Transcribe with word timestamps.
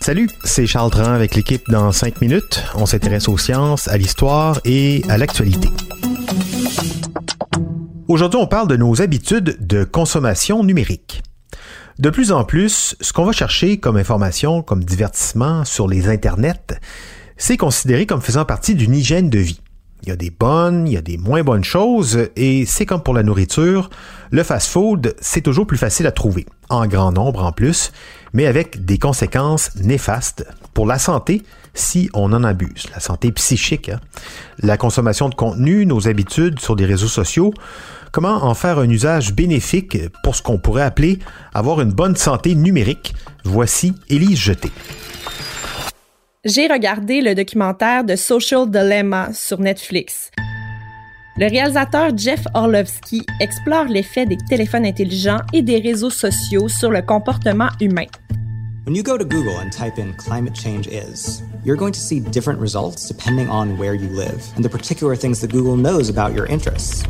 Salut, 0.00 0.28
c'est 0.42 0.66
Charles 0.66 0.90
Dran 0.90 1.12
avec 1.12 1.36
l'équipe 1.36 1.62
dans 1.70 1.92
5 1.92 2.20
minutes. 2.20 2.64
On 2.74 2.86
s'intéresse 2.86 3.28
aux 3.28 3.38
sciences, 3.38 3.86
à 3.86 3.96
l'histoire 3.96 4.60
et 4.64 5.04
à 5.08 5.16
l'actualité. 5.16 5.68
Aujourd'hui, 8.08 8.40
on 8.42 8.48
parle 8.48 8.66
de 8.66 8.76
nos 8.76 9.00
habitudes 9.00 9.64
de 9.64 9.84
consommation 9.84 10.64
numérique. 10.64 11.22
De 12.00 12.10
plus 12.10 12.32
en 12.32 12.42
plus, 12.42 12.96
ce 13.00 13.12
qu'on 13.12 13.24
va 13.24 13.30
chercher 13.30 13.78
comme 13.78 13.96
information, 13.96 14.62
comme 14.62 14.82
divertissement 14.82 15.64
sur 15.64 15.86
les 15.86 16.08
internets, 16.08 16.80
c'est 17.36 17.56
considéré 17.56 18.06
comme 18.06 18.22
faisant 18.22 18.44
partie 18.44 18.74
d'une 18.74 18.96
hygiène 18.96 19.30
de 19.30 19.38
vie. 19.38 19.60
Il 20.02 20.08
y 20.08 20.12
a 20.12 20.16
des 20.16 20.30
bonnes, 20.30 20.86
il 20.86 20.94
y 20.94 20.96
a 20.96 21.02
des 21.02 21.18
moins 21.18 21.42
bonnes 21.42 21.64
choses, 21.64 22.28
et 22.36 22.64
c'est 22.66 22.86
comme 22.86 23.02
pour 23.02 23.14
la 23.14 23.22
nourriture, 23.22 23.90
le 24.30 24.42
fast-food, 24.42 25.14
c'est 25.20 25.40
toujours 25.40 25.66
plus 25.66 25.78
facile 25.78 26.06
à 26.06 26.12
trouver, 26.12 26.46
en 26.68 26.86
grand 26.86 27.12
nombre 27.12 27.44
en 27.44 27.52
plus, 27.52 27.92
mais 28.32 28.46
avec 28.46 28.84
des 28.84 28.98
conséquences 28.98 29.74
néfastes 29.76 30.46
pour 30.74 30.86
la 30.86 30.98
santé 30.98 31.42
si 31.74 32.10
on 32.14 32.32
en 32.32 32.44
abuse, 32.44 32.86
la 32.92 33.00
santé 33.00 33.30
psychique, 33.32 33.90
hein. 33.90 34.00
la 34.62 34.76
consommation 34.76 35.28
de 35.28 35.34
contenu, 35.34 35.86
nos 35.86 36.08
habitudes 36.08 36.60
sur 36.60 36.76
des 36.76 36.84
réseaux 36.84 37.08
sociaux, 37.08 37.52
comment 38.12 38.44
en 38.44 38.54
faire 38.54 38.78
un 38.78 38.88
usage 38.88 39.34
bénéfique 39.34 39.98
pour 40.22 40.34
ce 40.34 40.42
qu'on 40.42 40.58
pourrait 40.58 40.82
appeler 40.82 41.18
avoir 41.54 41.80
une 41.80 41.92
bonne 41.92 42.16
santé 42.16 42.54
numérique. 42.54 43.14
Voici 43.44 43.94
Élise 44.08 44.38
Jeté. 44.38 44.70
J'ai 46.46 46.68
regardé 46.68 47.20
le 47.20 47.34
documentaire 47.34 48.02
de 48.02 48.16
Social 48.16 48.66
Dilemma 48.70 49.28
sur 49.34 49.60
Netflix. 49.60 50.30
Le 51.36 51.46
réalisateur 51.50 52.16
Jeff 52.16 52.46
Orlovsky 52.54 53.26
explore 53.40 53.84
l'effet 53.84 54.24
des 54.24 54.38
téléphones 54.48 54.86
intelligents 54.86 55.42
et 55.52 55.60
des 55.60 55.80
réseaux 55.80 56.08
sociaux 56.08 56.66
sur 56.68 56.90
le 56.90 57.02
comportement 57.02 57.68
humain. 57.78 58.06
When 58.86 58.96
you 58.96 59.02
go 59.02 59.18
to 59.18 59.24
Google 59.26 59.54
and 59.62 59.70
type 59.70 59.98
in 59.98 60.14
climate 60.14 60.56
change 60.56 60.86
is, 60.86 61.42
you're 61.62 61.76
going 61.76 61.92
to 61.92 62.00
see 62.00 62.20
different 62.20 62.58
results 62.58 63.06
depending 63.06 63.50
on 63.50 63.76
where 63.76 63.92
you 63.92 64.08
live 64.08 64.42
and 64.56 64.62
the 64.62 64.70
particular 64.70 65.14
things 65.14 65.42
that 65.42 65.52
Google 65.52 65.76
knows 65.76 66.08
about 66.08 66.34
your 66.34 66.46
interests. 66.46 67.04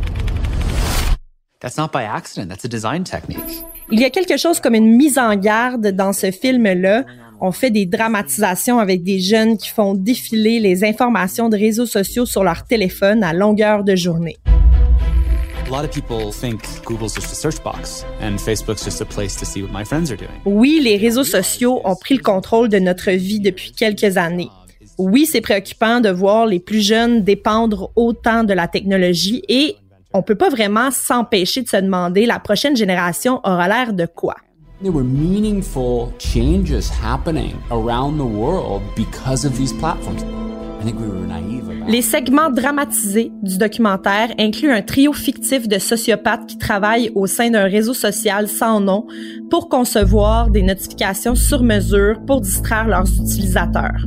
That's 1.60 1.76
not 1.76 1.92
by 1.92 2.02
accident, 2.02 2.48
that's 2.48 2.64
a 2.64 2.68
design 2.68 3.04
technique. 3.04 3.62
Il 3.92 4.00
y 4.00 4.04
a 4.04 4.10
quelque 4.10 4.36
chose 4.36 4.58
comme 4.58 4.74
une 4.74 4.96
mise 4.96 5.18
en 5.18 5.36
garde 5.36 5.86
dans 5.92 6.12
ce 6.12 6.32
film-là 6.32 7.04
on 7.40 7.52
fait 7.52 7.70
des 7.70 7.86
dramatisations 7.86 8.78
avec 8.78 9.02
des 9.02 9.18
jeunes 9.18 9.56
qui 9.56 9.68
font 9.70 9.94
défiler 9.94 10.60
les 10.60 10.84
informations 10.84 11.48
de 11.48 11.56
réseaux 11.56 11.86
sociaux 11.86 12.26
sur 12.26 12.44
leur 12.44 12.64
téléphone 12.64 13.24
à 13.24 13.32
longueur 13.32 13.82
de 13.82 13.96
journée. 13.96 14.36
Oui, 20.44 20.80
les 20.82 20.96
réseaux 20.96 21.24
sociaux 21.24 21.80
ont 21.84 21.94
pris 21.94 22.16
le 22.16 22.22
contrôle 22.22 22.68
de 22.68 22.78
notre 22.78 23.12
vie 23.12 23.40
depuis 23.40 23.72
quelques 23.72 24.16
années. 24.16 24.50
Oui, 24.98 25.26
c'est 25.26 25.40
préoccupant 25.40 26.00
de 26.00 26.10
voir 26.10 26.46
les 26.46 26.60
plus 26.60 26.80
jeunes 26.80 27.22
dépendre 27.22 27.90
autant 27.94 28.44
de 28.44 28.52
la 28.52 28.68
technologie 28.68 29.42
et 29.48 29.76
on 30.12 30.22
peut 30.22 30.34
pas 30.34 30.50
vraiment 30.50 30.90
s'empêcher 30.90 31.62
de 31.62 31.68
se 31.68 31.76
demander 31.76 32.26
la 32.26 32.40
prochaine 32.40 32.76
génération 32.76 33.40
aura 33.44 33.68
l'air 33.68 33.92
de 33.92 34.06
quoi. 34.06 34.34
There 34.82 34.92
were 34.92 35.04
meaningful 35.04 36.10
changes 36.18 36.88
happening 36.88 37.54
around 37.70 38.16
the 38.16 38.24
world 38.24 38.80
because 38.96 39.44
of 39.44 39.54
these 39.58 39.74
platforms. 39.74 40.22
I 40.22 40.84
think 40.84 40.98
we 40.98 41.06
were 41.06 41.26
naive 41.26 41.68
Les 41.86 42.00
segments 42.00 42.48
dramatisés 42.48 43.30
du 43.42 43.58
documentaire 43.58 44.30
incluent 44.38 44.72
un 44.72 44.80
trio 44.80 45.12
fictif 45.12 45.68
de 45.68 45.78
sociopathes 45.78 46.46
qui 46.46 46.56
travaillent 46.56 47.10
au 47.14 47.26
sein 47.26 47.50
d'un 47.50 47.64
réseau 47.64 47.92
social 47.92 48.48
sans 48.48 48.80
nom 48.80 49.06
pour 49.50 49.68
concevoir 49.68 50.48
des 50.48 50.62
notifications 50.62 51.34
sur 51.34 51.62
mesure 51.62 52.18
pour 52.26 52.40
distraire 52.40 52.88
leurs 52.88 53.12
utilisateurs. 53.20 54.06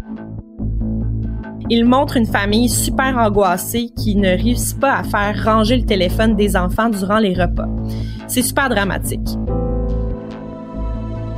Ils 1.70 1.86
montrent 1.86 2.18
une 2.18 2.26
famille 2.26 2.68
super 2.68 3.16
angoissée 3.20 3.92
qui 3.96 4.16
ne 4.16 4.30
réussit 4.30 4.80
pas 4.80 4.96
à 4.96 5.04
faire 5.04 5.44
ranger 5.44 5.78
le 5.78 5.86
téléphone 5.86 6.36
des 6.36 6.56
enfants 6.56 6.90
durant 6.90 7.20
les 7.20 7.36
repas. 7.36 7.70
C'est 8.28 8.42
super 8.42 8.70
dramatique. 8.70 9.38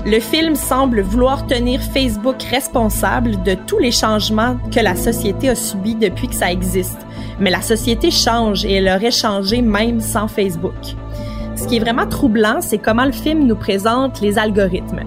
Le 0.06 0.20
film 0.20 0.54
semble 0.54 1.02
vouloir 1.02 1.48
tenir 1.48 1.82
Facebook 1.82 2.44
responsable 2.44 3.42
de 3.42 3.56
tous 3.56 3.80
les 3.80 3.90
changements 3.90 4.58
que 4.72 4.80
la 4.80 4.96
société 4.96 5.50
a 5.50 5.56
subis 5.56 5.96
depuis 5.96 6.28
que 6.28 6.36
ça 6.36 6.52
existe. 6.52 7.00
Mais 7.40 7.50
la 7.50 7.64
société 7.64 8.12
change 8.12 8.66
et 8.66 8.74
elle 8.74 8.88
aurait 8.88 9.10
changé 9.10 9.64
même 9.64 10.02
sans 10.02 10.28
Facebook. 10.28 10.76
Ce 11.56 11.66
qui 11.66 11.78
est 11.78 11.80
vraiment 11.80 12.06
troublant, 12.06 12.62
c'est 12.62 12.78
comment 12.78 13.06
le 13.06 13.12
film 13.12 13.48
nous 13.48 13.56
présente 13.56 14.22
les 14.22 14.38
algorithmes. 14.38 15.02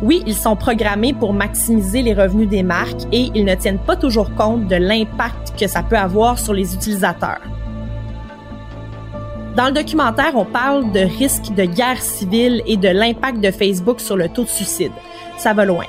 Oui, 0.00 0.22
ils 0.26 0.34
sont 0.34 0.56
programmés 0.56 1.12
pour 1.12 1.34
maximiser 1.34 2.00
les 2.00 2.14
revenus 2.14 2.48
des 2.48 2.62
marques 2.62 3.02
et 3.12 3.30
ils 3.34 3.44
ne 3.44 3.54
tiennent 3.54 3.84
pas 3.84 3.96
toujours 3.96 4.34
compte 4.34 4.66
de 4.66 4.76
l'impact 4.76 5.60
que 5.60 5.66
ça 5.66 5.82
peut 5.82 5.98
avoir 5.98 6.38
sur 6.38 6.54
les 6.54 6.74
utilisateurs. 6.74 7.42
Dans 9.58 9.66
le 9.66 9.72
documentaire, 9.72 10.36
on 10.36 10.44
parle 10.44 10.92
de 10.92 11.00
risques 11.00 11.52
de 11.52 11.64
guerre 11.64 12.00
civile 12.00 12.62
et 12.64 12.76
de 12.76 12.86
l'impact 12.86 13.40
de 13.40 13.50
Facebook 13.50 14.00
sur 14.00 14.16
le 14.16 14.28
taux 14.28 14.44
de 14.44 14.48
suicide. 14.48 14.92
Ça 15.36 15.52
va 15.52 15.64
loin. 15.64 15.86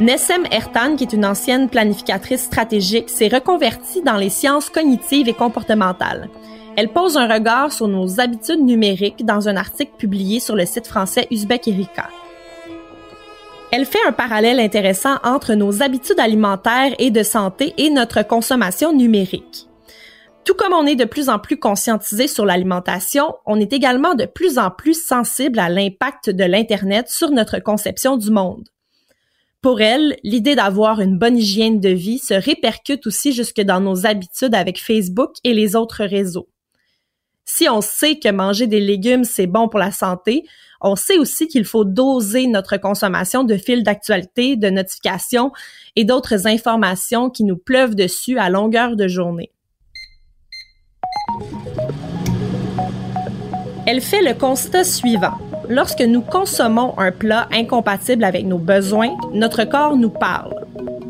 Nessem 0.00 0.42
Ertan, 0.50 0.96
qui 0.96 1.04
est 1.04 1.12
une 1.12 1.24
ancienne 1.24 1.68
planificatrice 1.68 2.42
stratégique, 2.42 3.10
s'est 3.10 3.28
reconvertie 3.28 4.02
dans 4.02 4.16
les 4.16 4.28
sciences 4.28 4.70
cognitives 4.70 5.28
et 5.28 5.34
comportementales. 5.34 6.30
Elle 6.74 6.88
pose 6.88 7.16
un 7.16 7.32
regard 7.32 7.70
sur 7.70 7.86
nos 7.86 8.18
habitudes 8.18 8.64
numériques 8.64 9.24
dans 9.24 9.48
un 9.48 9.54
article 9.54 9.92
publié 9.96 10.40
sur 10.40 10.56
le 10.56 10.66
site 10.66 10.88
français 10.88 11.28
Uzbek 11.30 11.68
Erika. 11.68 12.08
Elle 13.70 13.86
fait 13.86 14.04
un 14.04 14.12
parallèle 14.12 14.58
intéressant 14.58 15.14
entre 15.22 15.54
nos 15.54 15.80
habitudes 15.80 16.18
alimentaires 16.18 16.92
et 16.98 17.12
de 17.12 17.22
santé 17.22 17.72
et 17.78 17.90
notre 17.90 18.26
consommation 18.26 18.92
numérique. 18.92 19.68
Tout 20.44 20.54
comme 20.54 20.72
on 20.72 20.86
est 20.86 20.96
de 20.96 21.04
plus 21.04 21.28
en 21.28 21.38
plus 21.38 21.56
conscientisé 21.56 22.26
sur 22.26 22.44
l'alimentation, 22.44 23.34
on 23.46 23.60
est 23.60 23.72
également 23.72 24.14
de 24.14 24.26
plus 24.26 24.58
en 24.58 24.70
plus 24.70 25.00
sensible 25.00 25.60
à 25.60 25.68
l'impact 25.68 26.30
de 26.30 26.42
l'Internet 26.42 27.08
sur 27.08 27.30
notre 27.30 27.60
conception 27.60 28.16
du 28.16 28.30
monde. 28.30 28.68
Pour 29.60 29.80
elle, 29.80 30.16
l'idée 30.24 30.56
d'avoir 30.56 31.00
une 31.00 31.16
bonne 31.16 31.38
hygiène 31.38 31.78
de 31.78 31.90
vie 31.90 32.18
se 32.18 32.34
répercute 32.34 33.06
aussi 33.06 33.32
jusque 33.32 33.60
dans 33.60 33.80
nos 33.80 34.04
habitudes 34.04 34.56
avec 34.56 34.82
Facebook 34.82 35.30
et 35.44 35.54
les 35.54 35.76
autres 35.76 36.04
réseaux. 36.04 36.48
Si 37.44 37.68
on 37.68 37.80
sait 37.80 38.18
que 38.18 38.28
manger 38.28 38.66
des 38.66 38.80
légumes, 38.80 39.22
c'est 39.22 39.46
bon 39.46 39.68
pour 39.68 39.78
la 39.78 39.92
santé, 39.92 40.42
on 40.80 40.96
sait 40.96 41.18
aussi 41.18 41.46
qu'il 41.46 41.64
faut 41.64 41.84
doser 41.84 42.48
notre 42.48 42.76
consommation 42.76 43.44
de 43.44 43.56
fils 43.56 43.84
d'actualité, 43.84 44.56
de 44.56 44.70
notifications 44.70 45.52
et 45.94 46.04
d'autres 46.04 46.48
informations 46.48 47.30
qui 47.30 47.44
nous 47.44 47.56
pleuvent 47.56 47.94
dessus 47.94 48.38
à 48.38 48.50
longueur 48.50 48.96
de 48.96 49.06
journée. 49.06 49.52
Elle 53.86 54.00
fait 54.00 54.22
le 54.22 54.34
constat 54.34 54.84
suivant. 54.84 55.38
Lorsque 55.68 56.02
nous 56.02 56.20
consommons 56.20 56.98
un 56.98 57.12
plat 57.12 57.48
incompatible 57.52 58.24
avec 58.24 58.46
nos 58.46 58.58
besoins, 58.58 59.16
notre 59.32 59.64
corps 59.64 59.96
nous 59.96 60.10
parle. 60.10 60.54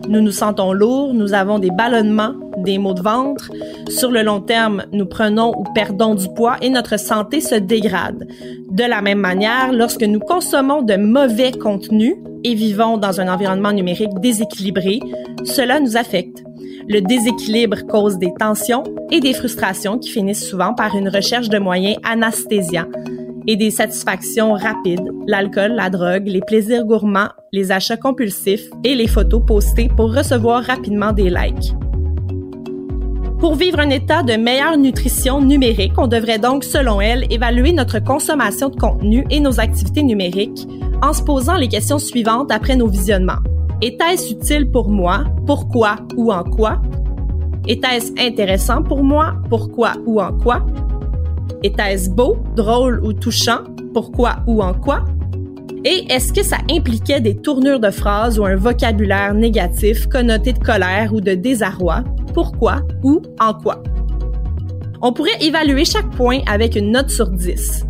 Nous 0.09 0.20
nous 0.20 0.32
sentons 0.32 0.73
lourds, 0.73 1.14
nous 1.14 1.32
avons 1.32 1.59
des 1.59 1.70
ballonnements, 1.70 2.35
des 2.59 2.79
maux 2.79 2.94
de 2.94 3.03
ventre. 3.03 3.50
Sur 3.88 4.11
le 4.11 4.23
long 4.23 4.41
terme, 4.41 4.85
nous 4.93 5.06
prenons 5.06 5.56
ou 5.56 5.64
perdons 5.75 6.15
du 6.15 6.29
poids 6.29 6.56
et 6.61 6.70
notre 6.70 6.99
santé 6.99 7.41
se 7.41 7.55
dégrade. 7.55 8.26
De 8.70 8.85
la 8.85 9.00
même 9.00 9.20
manière, 9.20 9.73
lorsque 9.73 10.03
nous 10.03 10.20
consommons 10.20 10.82
de 10.82 10.97
mauvais 10.97 11.53
contenus 11.53 12.17
et 12.44 12.55
vivons 12.55 12.99
dans 12.99 13.20
un 13.20 13.32
environnement 13.32 13.73
numérique 13.73 14.19
déséquilibré, 14.20 15.00
cela 15.44 15.81
nous 15.81 15.97
affecte. 15.97 16.43
Le 16.88 17.00
déséquilibre 17.00 17.87
cause 17.87 18.19
des 18.19 18.32
tensions 18.38 18.84
et 19.11 19.20
des 19.20 19.34
frustrations 19.34 19.99
qui 19.99 20.11
finissent 20.11 20.49
souvent 20.49 20.75
par 20.75 20.96
une 20.96 21.08
recherche 21.08 21.49
de 21.49 21.58
moyens 21.58 21.96
anesthésiants 22.02 22.88
et 23.46 23.56
des 23.56 23.70
satisfactions 23.70 24.52
rapides, 24.52 25.08
l'alcool, 25.26 25.73
la 25.73 25.90
drogue, 25.90 26.26
les 26.26 26.40
plaisirs 26.40 26.84
gourmands, 26.84 27.31
les 27.52 27.73
achats 27.73 27.96
compulsifs 27.96 28.69
et 28.84 28.94
les 28.94 29.08
photos 29.08 29.43
postées 29.44 29.88
pour 29.96 30.14
recevoir 30.14 30.62
rapidement 30.62 31.12
des 31.12 31.31
likes. 31.31 31.75
Pour 33.38 33.56
vivre 33.56 33.81
un 33.81 33.90
état 33.90 34.23
de 34.23 34.34
meilleure 34.34 34.76
nutrition 34.76 35.40
numérique, 35.40 35.94
on 35.99 36.06
devrait 36.06 36.38
donc, 36.38 36.62
selon 36.62 37.00
elle, 37.00 37.26
évaluer 37.32 37.73
notre 37.73 37.99
consommation 37.99 38.69
de 38.69 38.76
contenu 38.76 39.25
et 39.31 39.40
nos 39.40 39.58
activités 39.58 40.05
numériques 40.05 40.69
en 41.02 41.12
se 41.12 41.25
posant 41.25 41.56
les 41.56 41.67
questions 41.67 41.99
suivantes 41.99 42.52
après 42.52 42.76
nos 42.76 42.87
visionnements. 42.87 43.40
Était-ce 43.82 44.32
utile 44.32 44.70
pour 44.70 44.88
moi? 44.88 45.25
Pourquoi? 45.44 45.96
Ou 46.17 46.32
en 46.32 46.44
quoi? 46.44 46.81
Était-ce 47.67 48.12
intéressant 48.17 48.81
pour 48.84 49.02
moi? 49.02 49.34
Pourquoi? 49.50 49.94
Ou 50.06 50.20
en 50.20 50.32
quoi? 50.38 50.64
Était-ce 51.64 52.08
beau, 52.08 52.37
drôle 52.55 53.05
ou 53.05 53.12
touchant? 53.12 53.64
Pourquoi? 53.93 54.37
Ou 54.46 54.62
en 54.62 54.73
quoi? 54.73 55.05
Et 55.84 56.06
est-ce 56.08 56.32
que 56.32 56.44
ça 56.44 56.58
impliquait 56.70 57.20
des 57.20 57.34
tournures 57.34 57.81
de 57.81 57.90
phrases 57.90 58.38
ou 58.38 58.44
un 58.44 58.55
vocabulaire 58.55 59.34
négatif 59.34 60.06
connoté 60.06 60.52
de 60.52 60.61
colère 60.61 61.12
ou 61.12 61.20
de 61.20 61.34
désarroi? 61.34 62.05
Pourquoi? 62.34 62.82
Ou 63.02 63.20
en 63.40 63.52
quoi? 63.52 63.82
On 65.00 65.12
pourrait 65.12 65.40
évaluer 65.40 65.84
chaque 65.84 66.11
point 66.11 66.38
avec 66.46 66.76
une 66.76 66.93
note 66.93 67.11
sur 67.11 67.29
10. 67.29 67.84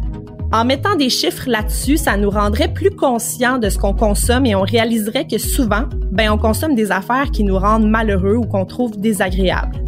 En 0.53 0.67
mettant 0.67 0.97
des 0.97 1.09
chiffres 1.09 1.49
là-dessus, 1.49 1.97
ça 1.97 2.19
nous 2.19 2.29
rendrait 2.29 2.69
plus 2.69 2.91
conscients 2.91 3.57
de 3.57 3.71
ce 3.71 3.79
qu'on 3.79 3.95
consomme 3.95 4.45
et 4.45 4.55
on 4.55 4.61
réaliserait 4.61 5.27
que 5.27 5.39
souvent, 5.39 5.85
ben, 6.11 6.31
on 6.31 6.37
consomme 6.37 6.75
des 6.75 6.93
affaires 6.93 7.31
qui 7.31 7.43
nous 7.43 7.57
rendent 7.59 7.89
malheureux 7.89 8.37
ou 8.37 8.43
qu'on 8.43 8.67
trouve 8.67 9.01
désagréables. 9.01 9.83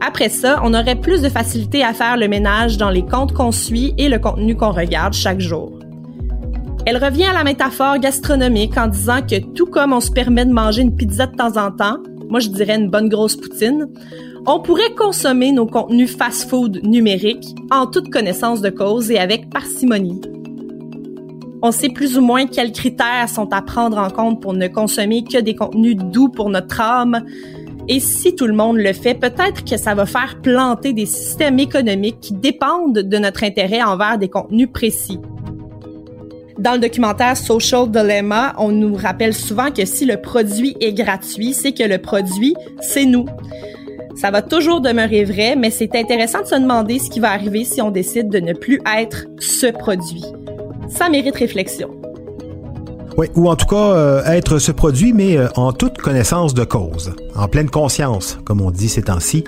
Après 0.00 0.30
ça, 0.30 0.60
on 0.64 0.72
aurait 0.72 0.96
plus 0.96 1.20
de 1.20 1.28
facilité 1.28 1.84
à 1.84 1.92
faire 1.92 2.16
le 2.16 2.26
ménage 2.26 2.78
dans 2.78 2.88
les 2.88 3.04
comptes 3.04 3.34
qu'on 3.34 3.52
suit 3.52 3.92
et 3.98 4.08
le 4.08 4.18
contenu 4.18 4.56
qu'on 4.56 4.72
regarde 4.72 5.12
chaque 5.12 5.40
jour. 5.40 5.78
Elle 6.86 7.02
revient 7.02 7.24
à 7.24 7.34
la 7.34 7.44
métaphore 7.44 7.98
gastronomique 7.98 8.78
en 8.78 8.86
disant 8.86 9.20
que 9.20 9.40
tout 9.40 9.66
comme 9.66 9.92
on 9.92 10.00
se 10.00 10.10
permet 10.10 10.46
de 10.46 10.52
manger 10.52 10.82
une 10.82 10.96
pizza 10.96 11.26
de 11.26 11.36
temps 11.36 11.56
en 11.58 11.70
temps, 11.70 11.98
moi 12.28 12.40
je 12.40 12.48
dirais 12.48 12.76
une 12.76 12.90
bonne 12.90 13.08
grosse 13.08 13.36
poutine, 13.36 13.88
on 14.46 14.60
pourrait 14.60 14.94
consommer 14.96 15.52
nos 15.52 15.66
contenus 15.66 16.16
fast-food 16.16 16.80
numériques 16.84 17.54
en 17.70 17.86
toute 17.86 18.10
connaissance 18.10 18.60
de 18.60 18.70
cause 18.70 19.10
et 19.10 19.18
avec 19.18 19.50
parcimonie. 19.50 20.20
On 21.62 21.72
sait 21.72 21.88
plus 21.88 22.16
ou 22.16 22.20
moins 22.20 22.46
quels 22.46 22.70
critères 22.70 23.28
sont 23.28 23.52
à 23.52 23.62
prendre 23.62 23.98
en 23.98 24.10
compte 24.10 24.40
pour 24.40 24.52
ne 24.52 24.68
consommer 24.68 25.24
que 25.24 25.38
des 25.38 25.56
contenus 25.56 25.96
doux 25.96 26.28
pour 26.28 26.50
notre 26.50 26.80
âme. 26.80 27.24
Et 27.88 27.98
si 27.98 28.36
tout 28.36 28.46
le 28.46 28.52
monde 28.52 28.76
le 28.76 28.92
fait, 28.92 29.14
peut-être 29.14 29.64
que 29.64 29.76
ça 29.76 29.94
va 29.94 30.06
faire 30.06 30.40
planter 30.42 30.92
des 30.92 31.06
systèmes 31.06 31.58
économiques 31.58 32.20
qui 32.20 32.34
dépendent 32.34 32.98
de 32.98 33.18
notre 33.18 33.42
intérêt 33.42 33.82
envers 33.82 34.18
des 34.18 34.28
contenus 34.28 34.68
précis. 34.72 35.18
Dans 36.58 36.72
le 36.72 36.78
documentaire 36.78 37.36
Social 37.36 37.90
Dilemma, 37.90 38.54
on 38.56 38.72
nous 38.72 38.94
rappelle 38.94 39.34
souvent 39.34 39.70
que 39.70 39.84
si 39.84 40.06
le 40.06 40.16
produit 40.16 40.74
est 40.80 40.94
gratuit, 40.94 41.52
c'est 41.52 41.72
que 41.72 41.82
le 41.82 41.98
produit, 41.98 42.54
c'est 42.80 43.04
nous. 43.04 43.26
Ça 44.16 44.30
va 44.30 44.40
toujours 44.40 44.80
demeurer 44.80 45.24
vrai, 45.24 45.54
mais 45.56 45.70
c'est 45.70 45.94
intéressant 45.94 46.40
de 46.40 46.46
se 46.46 46.54
demander 46.54 46.98
ce 46.98 47.10
qui 47.10 47.20
va 47.20 47.32
arriver 47.32 47.64
si 47.64 47.82
on 47.82 47.90
décide 47.90 48.30
de 48.30 48.38
ne 48.40 48.54
plus 48.54 48.80
être 48.98 49.26
ce 49.38 49.66
produit. 49.66 50.24
Ça 50.88 51.10
mérite 51.10 51.36
réflexion. 51.36 51.90
Oui, 53.18 53.26
ou 53.34 53.50
en 53.50 53.56
tout 53.56 53.66
cas 53.66 53.76
euh, 53.76 54.24
être 54.24 54.58
ce 54.58 54.72
produit, 54.72 55.12
mais 55.12 55.36
euh, 55.36 55.48
en 55.56 55.72
toute 55.72 55.98
connaissance 55.98 56.54
de 56.54 56.64
cause, 56.64 57.12
en 57.34 57.48
pleine 57.48 57.68
conscience, 57.68 58.38
comme 58.44 58.62
on 58.62 58.70
dit 58.70 58.88
ces 58.88 59.02
temps-ci. 59.02 59.44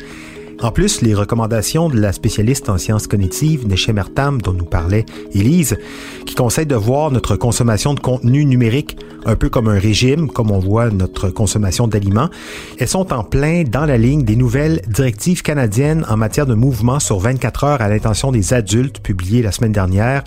En 0.61 0.73
plus, 0.73 1.03
les 1.03 1.15
recommandations 1.15 1.89
de 1.89 2.01
la 2.01 2.13
spécialiste 2.13 2.69
en 2.69 2.79
sciences 2.79 3.07
cognitives, 3.07 3.69
Neshem 3.69 3.97
Ertam, 3.97 4.43
dont 4.43 4.53
nous 4.53 4.65
parlait 4.65 5.07
Élise, 5.33 5.79
qui 6.27 6.35
conseille 6.35 6.67
de 6.67 6.75
voir 6.75 7.13
notre 7.13 7.37
consommation 7.37 7.95
de 7.95 8.01
contenu 8.01 8.45
numérique 8.45 8.99
un 9.25 9.37
peu 9.37 9.51
comme 9.51 9.69
un 9.69 9.79
régime, 9.79 10.29
comme 10.29 10.51
on 10.51 10.59
voit 10.59 10.91
notre 10.91 11.29
consommation 11.29 11.87
d'aliments, 11.87 12.29
elles 12.79 12.89
sont 12.89 13.13
en 13.13 13.23
plein 13.23 13.63
dans 13.63 13.87
la 13.87 13.99
ligne 13.99 14.25
des 14.25 14.35
nouvelles 14.35 14.83
directives 14.89 15.43
canadiennes 15.43 16.05
en 16.09 16.17
matière 16.17 16.47
de 16.47 16.55
mouvement 16.55 16.99
sur 16.99 17.21
24 17.21 17.65
heures 17.65 17.81
à 17.81 17.89
l'intention 17.89 18.33
des 18.33 18.53
adultes 18.53 18.99
publiées 18.99 19.43
la 19.43 19.53
semaine 19.53 19.73
dernière, 19.73 20.25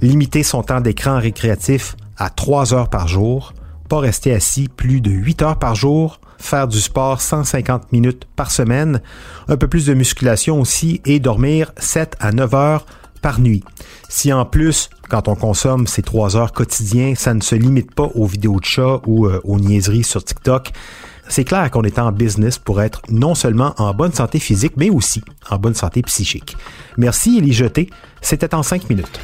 limiter 0.00 0.42
son 0.42 0.62
temps 0.62 0.80
d'écran 0.80 1.18
récréatif 1.18 1.96
à 2.16 2.30
3 2.30 2.72
heures 2.72 2.88
par 2.88 3.06
jour, 3.06 3.52
pas 3.88 3.98
rester 3.98 4.34
assis 4.34 4.68
plus 4.68 5.00
de 5.00 5.10
8 5.10 5.42
heures 5.42 5.58
par 5.58 5.74
jour, 5.74 6.20
faire 6.38 6.68
du 6.68 6.80
sport 6.80 7.20
150 7.20 7.92
minutes 7.92 8.24
par 8.36 8.50
semaine, 8.50 9.00
un 9.48 9.56
peu 9.56 9.68
plus 9.68 9.86
de 9.86 9.94
musculation 9.94 10.60
aussi 10.60 11.00
et 11.04 11.20
dormir 11.20 11.72
7 11.78 12.16
à 12.20 12.32
9 12.32 12.54
heures 12.54 12.86
par 13.22 13.40
nuit. 13.40 13.64
Si 14.08 14.32
en 14.32 14.44
plus, 14.44 14.90
quand 15.08 15.28
on 15.28 15.34
consomme 15.34 15.86
ces 15.86 16.02
3 16.02 16.36
heures 16.36 16.52
quotidiens, 16.52 17.14
ça 17.14 17.32
ne 17.32 17.40
se 17.40 17.54
limite 17.54 17.94
pas 17.94 18.10
aux 18.14 18.26
vidéos 18.26 18.60
de 18.60 18.64
chat 18.64 19.00
ou 19.06 19.26
euh, 19.26 19.40
aux 19.44 19.58
niaiseries 19.58 20.04
sur 20.04 20.22
TikTok, 20.22 20.72
c'est 21.28 21.44
clair 21.44 21.70
qu'on 21.70 21.84
est 21.84 21.98
en 21.98 22.12
business 22.12 22.58
pour 22.58 22.82
être 22.82 23.00
non 23.08 23.34
seulement 23.34 23.74
en 23.78 23.94
bonne 23.94 24.12
santé 24.12 24.38
physique, 24.38 24.74
mais 24.76 24.90
aussi 24.90 25.22
en 25.50 25.56
bonne 25.56 25.74
santé 25.74 26.02
psychique. 26.02 26.56
Merci 26.98 27.38
Elie 27.38 27.52
Jeté, 27.52 27.88
c'était 28.20 28.54
en 28.54 28.62
5 28.62 28.90
minutes. 28.90 29.20